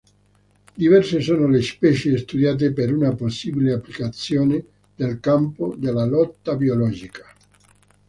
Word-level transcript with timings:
Diverse 0.79 1.19
sono 1.19 1.47
le 1.47 1.61
specie 1.61 2.17
studiate 2.17 2.73
per 2.73 2.91
una 2.91 3.13
possibile 3.13 3.71
applicazione 3.71 4.65
nel 4.95 5.19
campo 5.19 5.75
della 5.75 6.05
lotta 6.05 6.55
biologica. 6.55 7.25